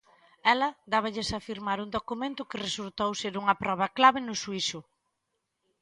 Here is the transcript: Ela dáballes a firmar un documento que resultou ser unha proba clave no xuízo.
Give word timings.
Ela 0.53 0.69
dáballes 0.93 1.29
a 1.37 1.43
firmar 1.47 1.79
un 1.85 1.89
documento 1.97 2.47
que 2.49 2.63
resultou 2.67 3.09
ser 3.21 3.33
unha 3.41 3.55
proba 3.63 3.87
clave 3.97 4.19
no 4.27 4.35
xuízo. 4.41 4.79